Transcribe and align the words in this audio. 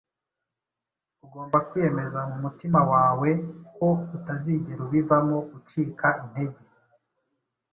ugomba 1.25 1.57
kwiyemeza 1.67 2.19
mu 2.29 2.37
mutima 2.43 2.79
wawe 2.91 3.29
ko 3.75 3.87
utazigera 4.17 4.79
ubivamo, 4.87 5.37
ucika 5.57 6.07
intege. 6.23 6.61